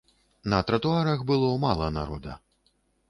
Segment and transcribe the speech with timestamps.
[0.53, 2.39] На тратуарах было мала народа.